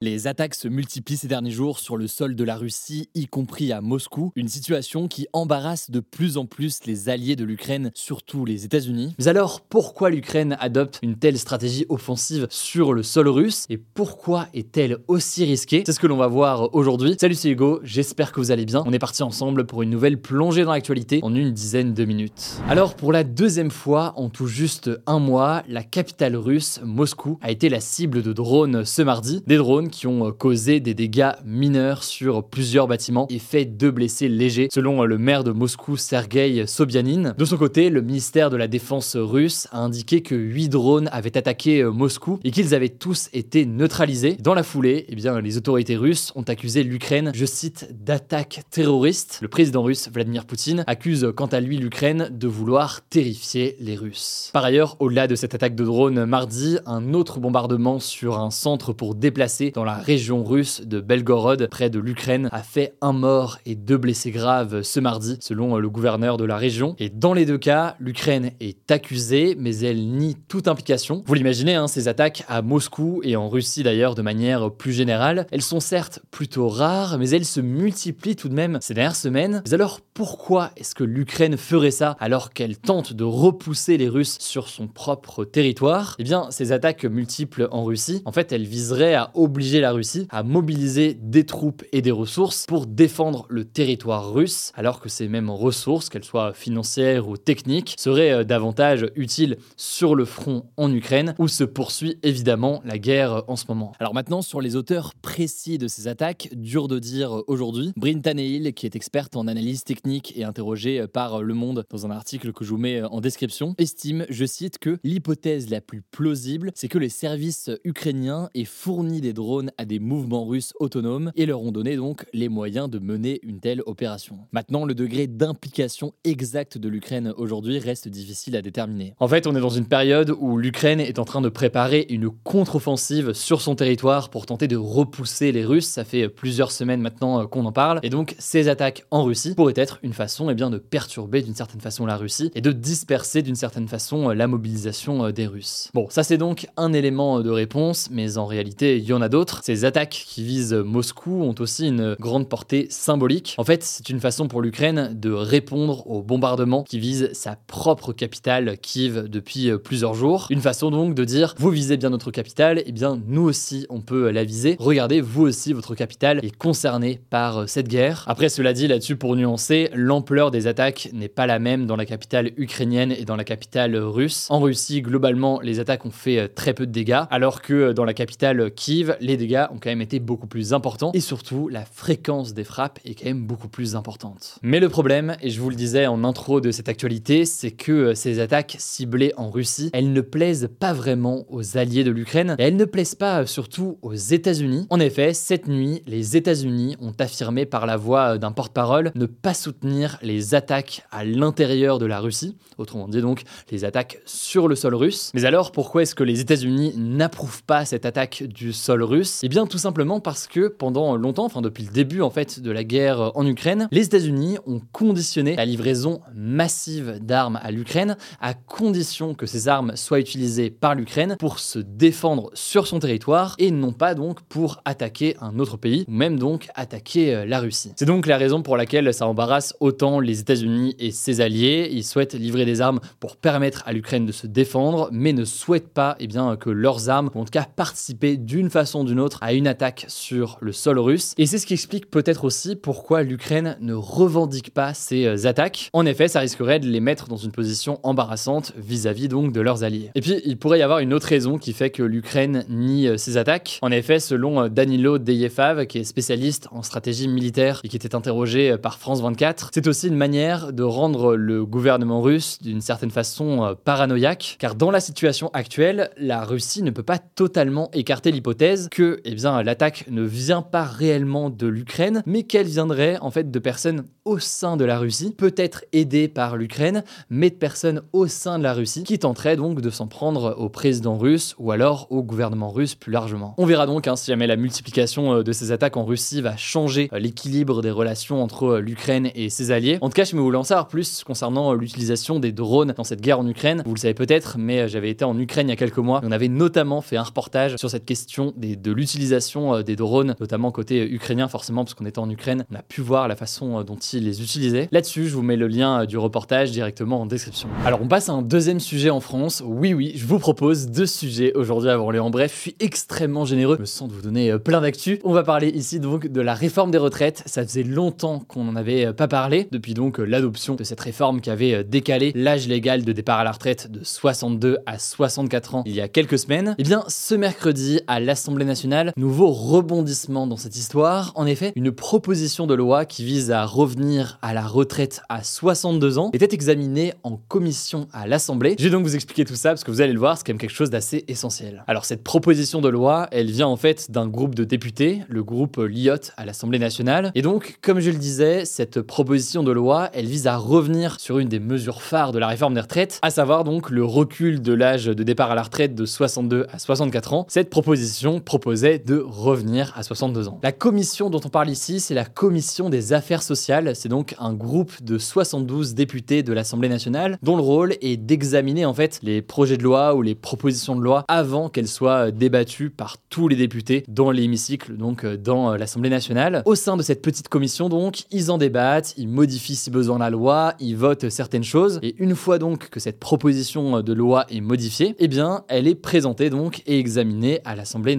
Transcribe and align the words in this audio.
Les 0.00 0.28
attaques 0.28 0.54
se 0.54 0.68
multiplient 0.68 1.16
ces 1.16 1.26
derniers 1.26 1.50
jours 1.50 1.80
sur 1.80 1.96
le 1.96 2.06
sol 2.06 2.36
de 2.36 2.44
la 2.44 2.54
Russie, 2.56 3.08
y 3.16 3.26
compris 3.26 3.72
à 3.72 3.80
Moscou, 3.80 4.30
une 4.36 4.46
situation 4.46 5.08
qui 5.08 5.26
embarrasse 5.32 5.90
de 5.90 5.98
plus 5.98 6.36
en 6.36 6.46
plus 6.46 6.78
les 6.86 7.08
alliés 7.08 7.34
de 7.34 7.42
l'Ukraine, 7.42 7.90
surtout 7.94 8.44
les 8.44 8.64
États-Unis. 8.64 9.16
Mais 9.18 9.26
alors, 9.26 9.60
pourquoi 9.60 10.10
l'Ukraine 10.10 10.56
adopte 10.60 11.00
une 11.02 11.16
telle 11.16 11.36
stratégie 11.36 11.84
offensive 11.88 12.46
sur 12.48 12.92
le 12.92 13.02
sol 13.02 13.26
russe 13.26 13.66
et 13.70 13.76
pourquoi 13.76 14.46
est-elle 14.54 14.98
aussi 15.08 15.44
risquée? 15.44 15.82
C'est 15.84 15.92
ce 15.92 15.98
que 15.98 16.06
l'on 16.06 16.16
va 16.16 16.28
voir 16.28 16.72
aujourd'hui. 16.76 17.16
Salut, 17.20 17.34
c'est 17.34 17.50
Hugo, 17.50 17.80
j'espère 17.82 18.30
que 18.30 18.38
vous 18.38 18.52
allez 18.52 18.66
bien. 18.66 18.84
On 18.86 18.92
est 18.92 19.00
parti 19.00 19.24
ensemble 19.24 19.66
pour 19.66 19.82
une 19.82 19.90
nouvelle 19.90 20.22
plongée 20.22 20.62
dans 20.62 20.70
l'actualité 20.70 21.18
en 21.24 21.34
une 21.34 21.50
dizaine 21.50 21.92
de 21.92 22.04
minutes. 22.04 22.60
Alors, 22.68 22.94
pour 22.94 23.10
la 23.10 23.24
deuxième 23.24 23.72
fois 23.72 24.12
en 24.14 24.28
tout 24.28 24.46
juste 24.46 24.92
un 25.08 25.18
mois, 25.18 25.64
la 25.66 25.82
capitale 25.82 26.36
russe, 26.36 26.78
Moscou, 26.84 27.40
a 27.42 27.50
été 27.50 27.68
la 27.68 27.80
cible 27.80 28.22
de 28.22 28.32
drones 28.32 28.84
ce 28.84 29.02
mardi. 29.02 29.42
Des 29.44 29.56
drones 29.56 29.87
qui 29.88 30.06
ont 30.06 30.28
euh, 30.28 30.32
causé 30.32 30.80
des 30.80 30.94
dégâts 30.94 31.32
mineurs 31.44 32.04
sur 32.04 32.44
plusieurs 32.44 32.88
bâtiments 32.88 33.26
et 33.30 33.38
fait 33.38 33.64
deux 33.64 33.90
blessés 33.90 34.28
légers, 34.28 34.68
selon 34.72 35.02
euh, 35.02 35.06
le 35.06 35.18
maire 35.18 35.44
de 35.44 35.50
Moscou, 35.50 35.96
Sergei 35.96 36.66
Sobyanin. 36.66 37.34
De 37.36 37.44
son 37.44 37.56
côté, 37.56 37.90
le 37.90 38.02
ministère 38.02 38.50
de 38.50 38.56
la 38.56 38.68
Défense 38.68 39.16
russe 39.16 39.68
a 39.72 39.80
indiqué 39.80 40.22
que 40.22 40.34
huit 40.34 40.68
drones 40.68 41.08
avaient 41.12 41.36
attaqué 41.36 41.80
euh, 41.80 41.90
Moscou 41.90 42.38
et 42.44 42.50
qu'ils 42.50 42.74
avaient 42.74 42.88
tous 42.88 43.28
été 43.32 43.66
neutralisés. 43.66 44.36
Dans 44.40 44.54
la 44.54 44.62
foulée, 44.62 45.06
eh 45.08 45.14
bien, 45.14 45.40
les 45.40 45.56
autorités 45.56 45.96
russes 45.96 46.32
ont 46.34 46.42
accusé 46.42 46.82
l'Ukraine, 46.82 47.32
je 47.34 47.46
cite, 47.46 47.88
d'attaque 48.04 48.62
terroriste. 48.70 49.38
Le 49.42 49.48
président 49.48 49.82
russe, 49.82 50.08
Vladimir 50.12 50.46
Poutine, 50.46 50.84
accuse 50.86 51.32
quant 51.36 51.46
à 51.46 51.60
lui 51.60 51.78
l'Ukraine 51.78 52.28
de 52.30 52.48
vouloir 52.48 53.00
terrifier 53.08 53.76
les 53.80 53.96
Russes. 53.96 54.50
Par 54.52 54.64
ailleurs, 54.64 54.96
au-delà 55.00 55.26
de 55.26 55.34
cette 55.34 55.54
attaque 55.54 55.74
de 55.74 55.84
drone 55.84 56.24
mardi, 56.24 56.78
un 56.86 57.14
autre 57.14 57.40
bombardement 57.40 57.98
sur 57.98 58.38
un 58.38 58.50
centre 58.50 58.92
pour 58.92 59.14
déplacer 59.14 59.72
dans 59.78 59.84
la 59.84 59.94
région 59.94 60.42
russe 60.42 60.82
de 60.84 61.00
Belgorod, 61.00 61.68
près 61.70 61.88
de 61.88 62.00
l'Ukraine, 62.00 62.48
a 62.50 62.64
fait 62.64 62.94
un 63.00 63.12
mort 63.12 63.58
et 63.64 63.76
deux 63.76 63.96
blessés 63.96 64.32
graves 64.32 64.82
ce 64.82 64.98
mardi, 64.98 65.36
selon 65.38 65.76
le 65.76 65.88
gouverneur 65.88 66.36
de 66.36 66.44
la 66.44 66.56
région. 66.56 66.96
Et 66.98 67.10
dans 67.10 67.32
les 67.32 67.46
deux 67.46 67.58
cas, 67.58 67.94
l'Ukraine 68.00 68.50
est 68.58 68.90
accusée, 68.90 69.54
mais 69.56 69.78
elle 69.78 70.08
nie 70.08 70.34
toute 70.48 70.66
implication. 70.66 71.22
Vous 71.24 71.34
l'imaginez, 71.34 71.76
hein, 71.76 71.86
ces 71.86 72.08
attaques 72.08 72.42
à 72.48 72.60
Moscou 72.60 73.20
et 73.22 73.36
en 73.36 73.48
Russie 73.48 73.84
d'ailleurs 73.84 74.16
de 74.16 74.22
manière 74.22 74.72
plus 74.72 74.92
générale, 74.92 75.46
elles 75.52 75.62
sont 75.62 75.78
certes 75.78 76.18
plutôt 76.32 76.68
rares, 76.68 77.16
mais 77.16 77.30
elles 77.30 77.44
se 77.44 77.60
multiplient 77.60 78.34
tout 78.34 78.48
de 78.48 78.54
même 78.54 78.78
ces 78.80 78.94
dernières 78.94 79.14
semaines. 79.14 79.62
Mais 79.64 79.74
alors 79.74 80.00
pourquoi 80.12 80.72
est-ce 80.76 80.96
que 80.96 81.04
l'Ukraine 81.04 81.56
ferait 81.56 81.92
ça 81.92 82.16
alors 82.18 82.50
qu'elle 82.50 82.78
tente 82.78 83.12
de 83.12 83.22
repousser 83.22 83.96
les 83.96 84.08
Russes 84.08 84.38
sur 84.40 84.66
son 84.66 84.88
propre 84.88 85.44
territoire? 85.44 86.16
Eh 86.18 86.24
bien, 86.24 86.48
ces 86.50 86.72
attaques 86.72 87.04
multiples 87.04 87.68
en 87.70 87.84
Russie, 87.84 88.22
en 88.24 88.32
fait, 88.32 88.50
elles 88.50 88.66
viseraient 88.66 89.14
à 89.14 89.30
obliger 89.34 89.67
la 89.76 89.92
Russie 89.92 90.26
à 90.30 90.42
mobiliser 90.42 91.14
des 91.14 91.44
troupes 91.44 91.84
et 91.92 92.02
des 92.02 92.10
ressources 92.10 92.64
pour 92.66 92.86
défendre 92.86 93.46
le 93.50 93.64
territoire 93.64 94.32
russe, 94.32 94.72
alors 94.74 95.00
que 95.00 95.08
ces 95.08 95.28
mêmes 95.28 95.50
ressources, 95.50 96.08
qu'elles 96.08 96.24
soient 96.24 96.54
financières 96.54 97.28
ou 97.28 97.36
techniques, 97.36 97.94
seraient 97.98 98.32
euh, 98.32 98.44
davantage 98.44 99.06
utiles 99.14 99.58
sur 99.76 100.14
le 100.14 100.24
front 100.24 100.64
en 100.76 100.92
Ukraine, 100.92 101.34
où 101.38 101.48
se 101.48 101.64
poursuit 101.64 102.18
évidemment 102.22 102.80
la 102.84 102.98
guerre 102.98 103.32
euh, 103.32 103.40
en 103.48 103.56
ce 103.56 103.66
moment. 103.68 103.92
Alors 104.00 104.14
maintenant, 104.14 104.42
sur 104.42 104.60
les 104.60 104.74
auteurs 104.76 105.12
précis 105.20 105.76
de 105.76 105.88
ces 105.88 106.08
attaques, 106.08 106.48
dur 106.54 106.88
de 106.88 106.98
dire 106.98 107.38
euh, 107.38 107.44
aujourd'hui, 107.46 107.92
Bryn 107.96 108.20
Taneil, 108.20 108.72
qui 108.72 108.86
est 108.86 108.96
experte 108.96 109.36
en 109.36 109.46
analyse 109.46 109.84
technique 109.84 110.32
et 110.36 110.44
interrogée 110.44 111.06
par 111.12 111.42
Le 111.42 111.54
Monde 111.54 111.84
dans 111.90 112.06
un 112.06 112.10
article 112.10 112.52
que 112.52 112.64
je 112.64 112.70
vous 112.70 112.78
mets 112.78 113.02
en 113.02 113.20
description, 113.20 113.74
estime, 113.76 114.24
je 114.30 114.46
cite, 114.46 114.78
que 114.78 114.98
l'hypothèse 115.04 115.68
la 115.68 115.80
plus 115.80 116.02
plausible, 116.02 116.72
c'est 116.74 116.88
que 116.88 116.98
les 116.98 117.08
services 117.08 117.70
ukrainiens 117.84 118.48
aient 118.54 118.64
fourni 118.64 119.20
des 119.20 119.32
drones 119.32 119.57
à 119.76 119.84
des 119.84 119.98
mouvements 119.98 120.46
russes 120.46 120.72
autonomes 120.80 121.32
et 121.36 121.46
leur 121.46 121.62
ont 121.62 121.72
donné 121.72 121.96
donc 121.96 122.26
les 122.32 122.48
moyens 122.48 122.88
de 122.88 122.98
mener 122.98 123.40
une 123.42 123.60
telle 123.60 123.82
opération. 123.86 124.38
Maintenant, 124.52 124.84
le 124.84 124.94
degré 124.94 125.26
d'implication 125.26 126.12
exact 126.24 126.78
de 126.78 126.88
l'Ukraine 126.88 127.32
aujourd'hui 127.36 127.78
reste 127.78 128.08
difficile 128.08 128.56
à 128.56 128.62
déterminer. 128.62 129.14
En 129.18 129.28
fait, 129.28 129.46
on 129.46 129.54
est 129.54 129.60
dans 129.60 129.68
une 129.68 129.86
période 129.86 130.34
où 130.38 130.56
l'Ukraine 130.56 131.00
est 131.00 131.18
en 131.18 131.24
train 131.24 131.40
de 131.40 131.48
préparer 131.48 132.06
une 132.08 132.30
contre-offensive 132.30 133.32
sur 133.32 133.60
son 133.60 133.74
territoire 133.74 134.30
pour 134.30 134.46
tenter 134.46 134.68
de 134.68 134.76
repousser 134.76 135.52
les 135.52 135.64
Russes. 135.64 135.86
Ça 135.86 136.04
fait 136.04 136.28
plusieurs 136.28 136.72
semaines 136.72 137.00
maintenant 137.00 137.40
euh, 137.40 137.46
qu'on 137.46 137.64
en 137.64 137.72
parle. 137.72 138.00
Et 138.02 138.10
donc, 138.10 138.34
ces 138.38 138.68
attaques 138.68 139.04
en 139.10 139.24
Russie 139.24 139.54
pourraient 139.54 139.72
être 139.76 139.98
une 140.02 140.12
façon 140.12 140.50
eh 140.50 140.54
bien, 140.54 140.70
de 140.70 140.78
perturber 140.78 141.42
d'une 141.42 141.54
certaine 141.54 141.80
façon 141.80 142.06
la 142.06 142.16
Russie 142.16 142.50
et 142.54 142.60
de 142.60 142.72
disperser 142.72 143.42
d'une 143.42 143.54
certaine 143.54 143.88
façon 143.88 144.30
euh, 144.30 144.34
la 144.34 144.46
mobilisation 144.46 145.26
euh, 145.26 145.32
des 145.32 145.46
Russes. 145.46 145.90
Bon, 145.94 146.06
ça 146.10 146.22
c'est 146.22 146.38
donc 146.38 146.66
un 146.76 146.92
élément 146.92 147.40
de 147.40 147.50
réponse, 147.50 148.08
mais 148.10 148.38
en 148.38 148.46
réalité, 148.46 148.98
il 148.98 149.04
y 149.04 149.12
en 149.12 149.22
a 149.22 149.28
d'autres. 149.28 149.47
Ces 149.62 149.84
attaques 149.84 150.24
qui 150.26 150.42
visent 150.42 150.74
Moscou 150.74 151.42
ont 151.42 151.54
aussi 151.58 151.88
une 151.88 152.16
grande 152.20 152.48
portée 152.48 152.86
symbolique. 152.90 153.54
En 153.58 153.64
fait, 153.64 153.82
c'est 153.82 154.08
une 154.08 154.20
façon 154.20 154.48
pour 154.48 154.62
l'Ukraine 154.62 155.10
de 155.14 155.30
répondre 155.30 156.06
aux 156.06 156.22
bombardements 156.22 156.84
qui 156.84 156.98
visent 156.98 157.30
sa 157.32 157.56
propre 157.66 158.12
capitale, 158.12 158.78
Kiev, 158.78 159.28
depuis 159.28 159.70
plusieurs 159.82 160.14
jours. 160.14 160.46
Une 160.50 160.60
façon 160.60 160.90
donc 160.90 161.14
de 161.14 161.24
dire, 161.24 161.54
vous 161.58 161.70
visez 161.70 161.96
bien 161.96 162.10
notre 162.10 162.30
capitale, 162.30 162.78
et 162.80 162.84
eh 162.86 162.92
bien 162.92 163.20
nous 163.26 163.42
aussi 163.42 163.86
on 163.90 164.00
peut 164.00 164.30
la 164.30 164.44
viser. 164.44 164.76
Regardez, 164.78 165.20
vous 165.20 165.42
aussi 165.42 165.72
votre 165.72 165.94
capitale 165.94 166.40
est 166.42 166.56
concernée 166.56 167.20
par 167.30 167.68
cette 167.68 167.88
guerre. 167.88 168.24
Après, 168.26 168.48
cela 168.48 168.72
dit, 168.72 168.86
là-dessus, 168.86 169.16
pour 169.16 169.36
nuancer, 169.36 169.90
l'ampleur 169.94 170.50
des 170.50 170.66
attaques 170.66 171.08
n'est 171.12 171.28
pas 171.28 171.46
la 171.46 171.58
même 171.58 171.86
dans 171.86 171.96
la 171.96 172.06
capitale 172.06 172.50
ukrainienne 172.56 173.12
et 173.12 173.24
dans 173.24 173.36
la 173.36 173.44
capitale 173.44 173.96
russe. 173.96 174.46
En 174.50 174.60
Russie, 174.60 175.02
globalement, 175.02 175.60
les 175.62 175.80
attaques 175.80 176.04
ont 176.04 176.10
fait 176.10 176.48
très 176.48 176.74
peu 176.74 176.86
de 176.86 176.92
dégâts, 176.92 177.22
alors 177.30 177.62
que 177.62 177.92
dans 177.92 178.04
la 178.04 178.14
capitale 178.14 178.70
Kiev, 178.74 179.16
les 179.20 179.36
dégâts 179.38 179.66
ont 179.70 179.78
quand 179.80 179.90
même 179.90 180.02
été 180.02 180.18
beaucoup 180.18 180.46
plus 180.46 180.72
importants 180.72 181.12
et 181.14 181.20
surtout 181.20 181.68
la 181.68 181.84
fréquence 181.84 182.54
des 182.54 182.64
frappes 182.64 182.98
est 183.04 183.14
quand 183.14 183.26
même 183.26 183.46
beaucoup 183.46 183.68
plus 183.68 183.96
importante. 183.96 184.58
Mais 184.62 184.80
le 184.80 184.88
problème, 184.88 185.36
et 185.40 185.50
je 185.50 185.60
vous 185.60 185.70
le 185.70 185.76
disais 185.76 186.06
en 186.06 186.24
intro 186.24 186.60
de 186.60 186.70
cette 186.70 186.88
actualité, 186.88 187.44
c'est 187.44 187.70
que 187.70 187.92
euh, 187.92 188.14
ces 188.14 188.40
attaques 188.40 188.76
ciblées 188.78 189.32
en 189.36 189.50
Russie, 189.50 189.90
elles 189.92 190.12
ne 190.12 190.20
plaisent 190.20 190.68
pas 190.78 190.92
vraiment 190.92 191.44
aux 191.48 191.76
alliés 191.76 192.04
de 192.04 192.10
l'Ukraine 192.10 192.56
et 192.58 192.64
elles 192.64 192.76
ne 192.76 192.84
plaisent 192.84 193.14
pas 193.14 193.42
euh, 193.42 193.46
surtout 193.46 193.98
aux 194.02 194.14
États-Unis. 194.14 194.86
En 194.90 195.00
effet, 195.00 195.32
cette 195.34 195.68
nuit, 195.68 196.02
les 196.06 196.36
États-Unis 196.36 196.96
ont 197.00 197.12
affirmé 197.18 197.66
par 197.66 197.86
la 197.86 197.96
voix 197.96 198.34
euh, 198.34 198.38
d'un 198.38 198.52
porte-parole 198.52 199.12
ne 199.14 199.26
pas 199.26 199.54
soutenir 199.54 200.18
les 200.22 200.54
attaques 200.54 201.02
à 201.10 201.24
l'intérieur 201.24 201.98
de 201.98 202.06
la 202.06 202.20
Russie, 202.20 202.56
autrement 202.78 203.08
dit 203.08 203.20
donc 203.20 203.42
les 203.70 203.84
attaques 203.84 204.20
sur 204.24 204.68
le 204.68 204.74
sol 204.74 204.94
russe. 204.94 205.30
Mais 205.34 205.44
alors 205.44 205.72
pourquoi 205.72 206.02
est-ce 206.02 206.14
que 206.14 206.24
les 206.24 206.40
États-Unis 206.40 206.94
n'approuvent 206.96 207.62
pas 207.64 207.84
cette 207.84 208.06
attaque 208.06 208.42
du 208.46 208.72
sol 208.72 209.02
russe? 209.02 209.17
Eh 209.42 209.48
bien, 209.48 209.66
tout 209.66 209.78
simplement 209.78 210.20
parce 210.20 210.46
que 210.46 210.68
pendant 210.68 211.16
longtemps, 211.16 211.44
enfin 211.44 211.62
depuis 211.62 211.84
le 211.84 211.90
début 211.90 212.20
en 212.20 212.30
fait 212.30 212.60
de 212.60 212.70
la 212.70 212.84
guerre 212.84 213.32
en 213.34 213.46
Ukraine, 213.46 213.88
les 213.90 214.04
États-Unis 214.04 214.58
ont 214.66 214.80
conditionné 214.92 215.56
la 215.56 215.64
livraison 215.64 216.20
massive 216.34 217.18
d'armes 217.20 217.58
à 217.62 217.70
l'Ukraine 217.70 218.16
à 218.40 218.54
condition 218.54 219.34
que 219.34 219.46
ces 219.46 219.68
armes 219.68 219.96
soient 219.96 220.20
utilisées 220.20 220.70
par 220.70 220.94
l'Ukraine 220.94 221.36
pour 221.38 221.58
se 221.58 221.78
défendre 221.78 222.50
sur 222.54 222.86
son 222.86 222.98
territoire 222.98 223.54
et 223.58 223.70
non 223.70 223.92
pas 223.92 224.14
donc 224.14 224.42
pour 224.42 224.80
attaquer 224.84 225.36
un 225.40 225.58
autre 225.58 225.76
pays 225.76 226.04
ou 226.08 226.12
même 226.12 226.38
donc 226.38 226.68
attaquer 226.74 227.34
euh, 227.34 227.46
la 227.46 227.60
Russie. 227.60 227.92
C'est 227.96 228.04
donc 228.04 228.26
la 228.26 228.36
raison 228.36 228.62
pour 228.62 228.76
laquelle 228.76 229.12
ça 229.12 229.26
embarrasse 229.26 229.74
autant 229.80 230.20
les 230.20 230.40
États-Unis 230.40 230.94
et 230.98 231.10
ses 231.10 231.40
alliés. 231.40 231.88
Ils 231.92 232.04
souhaitent 232.04 232.34
livrer 232.34 232.64
des 232.64 232.80
armes 232.80 233.00
pour 233.20 233.36
permettre 233.36 233.82
à 233.86 233.92
l'Ukraine 233.92 234.26
de 234.26 234.32
se 234.32 234.46
défendre, 234.46 235.08
mais 235.12 235.32
ne 235.32 235.44
souhaitent 235.44 235.92
pas 235.92 236.16
eh 236.20 236.26
bien, 236.26 236.56
que 236.56 236.70
leurs 236.70 237.08
armes, 237.08 237.30
ou 237.34 237.40
en 237.40 237.44
tout 237.44 237.50
cas 237.50 237.66
participer 237.76 238.36
d'une 238.36 238.70
façon 238.70 239.04
ou 239.04 239.07
d'une 239.08 239.20
autre 239.20 239.38
à 239.40 239.52
une 239.52 239.66
attaque 239.66 240.04
sur 240.08 240.58
le 240.60 240.72
sol 240.72 240.98
russe. 240.98 241.34
Et 241.38 241.46
c'est 241.46 241.58
ce 241.58 241.66
qui 241.66 241.74
explique 241.74 242.10
peut-être 242.10 242.44
aussi 242.44 242.76
pourquoi 242.76 243.22
l'Ukraine 243.22 243.76
ne 243.80 243.94
revendique 243.94 244.72
pas 244.72 244.94
ces 244.94 245.26
euh, 245.26 245.48
attaques. 245.48 245.90
En 245.92 246.06
effet, 246.06 246.28
ça 246.28 246.40
risquerait 246.40 246.78
de 246.78 246.86
les 246.86 247.00
mettre 247.00 247.28
dans 247.28 247.36
une 247.36 247.50
position 247.50 247.98
embarrassante 248.02 248.72
vis-à-vis 248.76 249.28
donc 249.28 249.52
de 249.52 249.60
leurs 249.60 249.84
alliés. 249.84 250.10
Et 250.14 250.20
puis, 250.20 250.40
il 250.44 250.58
pourrait 250.58 250.78
y 250.78 250.82
avoir 250.82 251.00
une 251.00 251.12
autre 251.12 251.26
raison 251.26 251.58
qui 251.58 251.72
fait 251.72 251.90
que 251.90 252.02
l'Ukraine 252.02 252.64
nie 252.68 253.08
ces 253.16 253.36
euh, 253.36 253.40
attaques. 253.40 253.78
En 253.82 253.90
effet, 253.90 254.20
selon 254.20 254.62
euh, 254.62 254.68
Danilo 254.68 255.18
Deyefav, 255.18 255.86
qui 255.86 255.98
est 255.98 256.04
spécialiste 256.04 256.68
en 256.70 256.82
stratégie 256.82 257.28
militaire 257.28 257.80
et 257.84 257.88
qui 257.88 257.96
était 257.96 258.14
interrogé 258.14 258.76
par 258.78 258.98
France 258.98 259.20
24, 259.22 259.70
c'est 259.72 259.86
aussi 259.86 260.08
une 260.08 260.16
manière 260.16 260.72
de 260.72 260.82
rendre 260.82 261.34
le 261.34 261.64
gouvernement 261.64 262.20
russe 262.20 262.58
d'une 262.60 262.80
certaine 262.80 263.10
façon 263.10 263.76
paranoïaque, 263.84 264.56
car 264.58 264.74
dans 264.74 264.90
la 264.90 265.00
situation 265.00 265.50
actuelle, 265.52 266.10
la 266.16 266.44
Russie 266.44 266.82
ne 266.82 266.90
peut 266.90 267.02
pas 267.02 267.18
totalement 267.18 267.90
écarter 267.92 268.30
l'hypothèse 268.30 268.88
que 268.98 269.20
eh 269.24 269.36
bien, 269.36 269.62
l'attaque 269.62 270.06
ne 270.10 270.22
vient 270.22 270.60
pas 270.60 270.82
réellement 270.82 271.50
de 271.50 271.68
l'Ukraine, 271.68 272.24
mais 272.26 272.42
qu'elle 272.42 272.66
viendrait 272.66 273.16
en 273.20 273.30
fait 273.30 273.48
de 273.48 273.58
personnes 273.60 274.02
au 274.24 274.40
sein 274.40 274.76
de 274.76 274.84
la 274.84 274.98
Russie, 274.98 275.32
peut-être 275.38 275.84
aidées 275.92 276.26
par 276.26 276.56
l'Ukraine, 276.56 277.04
mais 277.30 277.48
de 277.48 277.54
personnes 277.54 278.02
au 278.12 278.26
sein 278.26 278.58
de 278.58 278.64
la 278.64 278.74
Russie 278.74 279.04
qui 279.04 279.20
tenteraient 279.20 279.56
donc 279.56 279.80
de 279.80 279.88
s'en 279.88 280.08
prendre 280.08 280.56
au 280.58 280.68
président 280.68 281.16
russe 281.16 281.54
ou 281.60 281.70
alors 281.70 282.08
au 282.10 282.24
gouvernement 282.24 282.70
russe 282.70 282.96
plus 282.96 283.12
largement. 283.12 283.54
On 283.56 283.66
verra 283.66 283.86
donc 283.86 284.08
hein, 284.08 284.16
si 284.16 284.32
jamais 284.32 284.48
la 284.48 284.56
multiplication 284.56 285.32
euh, 285.32 285.42
de 285.44 285.52
ces 285.52 285.70
attaques 285.70 285.96
en 285.96 286.04
Russie 286.04 286.42
va 286.42 286.56
changer 286.56 287.08
euh, 287.12 287.20
l'équilibre 287.20 287.82
des 287.82 287.92
relations 287.92 288.42
entre 288.42 288.64
euh, 288.64 288.80
l'Ukraine 288.80 289.30
et 289.36 289.48
ses 289.48 289.70
alliés. 289.70 289.98
En 290.00 290.08
tout 290.08 290.14
cas, 290.14 290.24
je 290.24 290.34
me 290.34 290.56
en 290.56 290.64
savoir 290.64 290.88
plus 290.88 291.22
concernant 291.22 291.72
l'utilisation 291.72 292.40
des 292.40 292.50
drones 292.50 292.94
dans 292.96 293.04
cette 293.04 293.20
guerre 293.20 293.38
en 293.38 293.46
Ukraine. 293.46 293.84
Vous 293.86 293.94
le 293.94 294.00
savez 294.00 294.14
peut-être, 294.14 294.56
mais 294.58 294.88
j'avais 294.88 295.10
été 295.10 295.24
en 295.24 295.38
Ukraine 295.38 295.68
il 295.68 295.70
y 295.70 295.72
a 295.72 295.76
quelques 295.76 295.98
mois. 295.98 296.20
on 296.24 296.32
avait 296.32 296.48
notamment 296.48 297.00
fait 297.00 297.16
un 297.16 297.22
reportage 297.22 297.76
sur 297.76 297.88
cette 297.88 298.04
question 298.04 298.52
de 298.88 298.92
l'utilisation 298.94 299.82
des 299.82 299.96
drones, 299.96 300.34
notamment 300.40 300.70
côté 300.70 301.06
ukrainien 301.08 301.48
forcément, 301.48 301.84
parce 301.84 301.94
qu'on 301.94 302.06
était 302.06 302.18
en 302.18 302.30
Ukraine. 302.30 302.64
On 302.72 302.76
a 302.76 302.82
pu 302.82 303.02
voir 303.02 303.28
la 303.28 303.36
façon 303.36 303.82
dont 303.82 303.96
ils 303.96 304.24
les 304.24 304.40
utilisaient. 304.42 304.88
Là-dessus, 304.92 305.28
je 305.28 305.34
vous 305.34 305.42
mets 305.42 305.56
le 305.56 305.68
lien 305.68 306.06
du 306.06 306.16
reportage 306.16 306.70
directement 306.70 307.20
en 307.20 307.26
description. 307.26 307.68
Alors, 307.84 308.00
on 308.02 308.08
passe 308.08 308.28
à 308.28 308.32
un 308.32 308.42
deuxième 308.42 308.80
sujet 308.80 309.10
en 309.10 309.20
France. 309.20 309.62
Oui, 309.64 309.92
oui, 309.92 310.12
je 310.16 310.26
vous 310.26 310.38
propose 310.38 310.86
deux 310.86 311.06
sujets 311.06 311.52
aujourd'hui 311.54 311.90
avant 311.90 312.10
les 312.10 312.18
en 312.18 312.30
bref. 312.30 312.54
Je 312.54 312.60
suis 312.60 312.76
extrêmement 312.80 313.44
généreux. 313.44 313.76
Je 313.76 313.80
me 313.82 313.86
sens 313.86 314.08
de 314.08 314.14
vous 314.14 314.22
donner 314.22 314.50
euh, 314.50 314.58
plein 314.58 314.80
d'actu. 314.80 315.20
On 315.24 315.32
va 315.32 315.42
parler 315.42 315.68
ici 315.68 316.00
donc 316.00 316.26
de 316.26 316.40
la 316.40 316.54
réforme 316.54 316.90
des 316.90 316.98
retraites. 316.98 317.42
Ça 317.46 317.62
faisait 317.64 317.82
longtemps 317.82 318.40
qu'on 318.40 318.64
n'en 318.64 318.76
avait 318.76 319.06
euh, 319.06 319.12
pas 319.12 319.28
parlé, 319.28 319.68
depuis 319.70 319.94
donc 319.94 320.18
euh, 320.18 320.24
l'adoption 320.24 320.74
de 320.74 320.84
cette 320.84 321.00
réforme 321.00 321.40
qui 321.40 321.50
avait 321.50 321.84
décalé 321.84 322.32
l'âge 322.34 322.66
légal 322.68 323.04
de 323.04 323.12
départ 323.12 323.38
à 323.38 323.44
la 323.44 323.52
retraite 323.52 323.90
de 323.90 324.00
62 324.02 324.78
à 324.86 324.98
64 324.98 325.74
ans 325.74 325.82
il 325.86 325.94
y 325.94 326.00
a 326.00 326.08
quelques 326.08 326.38
semaines. 326.38 326.74
Et 326.78 326.82
eh 326.82 326.84
bien, 326.84 327.04
ce 327.08 327.34
mercredi, 327.34 328.00
à 328.06 328.20
l'Assemblée 328.20 328.64
nationale, 328.64 328.77
nouveau 329.16 329.50
rebondissement 329.50 330.46
dans 330.46 330.56
cette 330.56 330.76
histoire. 330.76 331.32
En 331.34 331.46
effet, 331.46 331.72
une 331.76 331.92
proposition 331.92 332.66
de 332.66 332.74
loi 332.74 333.04
qui 333.04 333.24
vise 333.24 333.50
à 333.50 333.64
revenir 333.64 334.38
à 334.42 334.54
la 334.54 334.66
retraite 334.66 335.22
à 335.28 335.42
62 335.42 336.18
ans 336.18 336.30
était 336.32 336.54
examinée 336.54 337.14
en 337.22 337.36
commission 337.36 338.08
à 338.12 338.26
l'Assemblée. 338.26 338.76
Je 338.78 338.84
vais 338.84 338.90
donc 338.90 339.04
vous 339.04 339.14
expliquer 339.14 339.44
tout 339.44 339.54
ça 339.54 339.70
parce 339.70 339.84
que 339.84 339.90
vous 339.90 340.00
allez 340.00 340.12
le 340.12 340.18
voir, 340.18 340.36
c'est 340.36 340.44
quand 340.44 340.52
même 340.52 340.58
quelque 340.58 340.70
chose 340.70 340.90
d'assez 340.90 341.24
essentiel. 341.28 341.84
Alors, 341.86 342.04
cette 342.04 342.22
proposition 342.22 342.80
de 342.80 342.88
loi, 342.88 343.28
elle 343.32 343.50
vient 343.50 343.66
en 343.66 343.76
fait 343.76 344.10
d'un 344.10 344.26
groupe 344.26 344.54
de 344.54 344.64
députés, 344.64 345.22
le 345.28 345.42
groupe 345.42 345.78
LIOT 345.78 346.32
à 346.36 346.44
l'Assemblée 346.44 346.78
nationale. 346.78 347.32
Et 347.34 347.42
donc, 347.42 347.78
comme 347.82 348.00
je 348.00 348.10
le 348.10 348.18
disais, 348.18 348.64
cette 348.64 349.00
proposition 349.00 349.62
de 349.62 349.72
loi, 349.72 350.10
elle 350.12 350.26
vise 350.26 350.46
à 350.46 350.56
revenir 350.56 351.20
sur 351.20 351.38
une 351.38 351.48
des 351.48 351.60
mesures 351.60 352.02
phares 352.02 352.32
de 352.32 352.38
la 352.38 352.46
réforme 352.46 352.74
des 352.74 352.80
retraites, 352.80 353.18
à 353.22 353.30
savoir 353.30 353.64
donc 353.64 353.90
le 353.90 354.04
recul 354.04 354.62
de 354.62 354.72
l'âge 354.72 355.06
de 355.06 355.22
départ 355.22 355.50
à 355.50 355.54
la 355.54 355.62
retraite 355.62 355.94
de 355.94 356.06
62 356.06 356.66
à 356.72 356.78
64 356.78 357.32
ans. 357.32 357.46
Cette 357.48 357.70
proposition 357.70 358.40
de 358.68 359.24
revenir 359.26 359.94
à 359.96 360.02
62 360.02 360.48
ans. 360.48 360.60
La 360.62 360.72
commission 360.72 361.30
dont 361.30 361.40
on 361.42 361.48
parle 361.48 361.70
ici, 361.70 362.00
c'est 362.00 362.12
la 362.12 362.26
commission 362.26 362.90
des 362.90 363.14
affaires 363.14 363.42
sociales. 363.42 363.96
C'est 363.96 364.10
donc 364.10 364.34
un 364.38 364.52
groupe 364.52 365.02
de 365.02 365.16
72 365.16 365.94
députés 365.94 366.42
de 366.42 366.52
l'Assemblée 366.52 366.90
nationale 366.90 367.38
dont 367.42 367.56
le 367.56 367.62
rôle 367.62 367.94
est 368.02 368.18
d'examiner 368.18 368.84
en 368.84 368.92
fait 368.92 369.20
les 369.22 369.40
projets 369.40 369.78
de 369.78 369.82
loi 369.82 370.14
ou 370.14 370.20
les 370.20 370.34
propositions 370.34 370.96
de 370.96 371.00
loi 371.00 371.24
avant 371.28 371.70
qu'elles 371.70 371.88
soient 371.88 372.30
débattues 372.30 372.90
par 372.90 373.16
tous 373.30 373.48
les 373.48 373.56
députés 373.56 374.04
dans 374.06 374.30
l'hémicycle, 374.30 374.96
donc 374.98 375.24
euh, 375.24 375.38
dans 375.38 375.72
euh, 375.72 375.76
l'Assemblée 375.78 376.10
nationale. 376.10 376.62
Au 376.66 376.74
sein 376.74 376.98
de 376.98 377.02
cette 377.02 377.22
petite 377.22 377.48
commission, 377.48 377.88
donc, 377.88 378.24
ils 378.30 378.50
en 378.50 378.58
débattent, 378.58 379.14
ils 379.16 379.28
modifient 379.28 379.76
si 379.76 379.90
besoin 379.90 380.18
la 380.18 380.28
loi, 380.28 380.74
ils 380.78 380.96
votent 380.96 381.30
certaines 381.30 381.64
choses, 381.64 382.00
et 382.02 382.14
une 382.18 382.34
fois 382.34 382.58
donc 382.58 382.90
que 382.90 383.00
cette 383.00 383.18
proposition 383.18 384.02
de 384.02 384.12
loi 384.12 384.44
est 384.50 384.60
modifiée, 384.60 385.14
eh 385.18 385.28
bien, 385.28 385.64
elle 385.68 385.86
est 385.86 385.94
présentée 385.94 386.50
donc 386.50 386.82
et 386.86 386.98
examinée 386.98 387.60
à 387.64 387.74
l'Assemblée 387.74 388.16